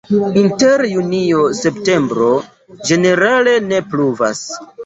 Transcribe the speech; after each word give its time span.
Inter 0.43 0.81
junio-septembro 0.93 2.31
ĝenerale 2.91 3.55
ne 3.71 3.83
pluvas. 3.93 4.47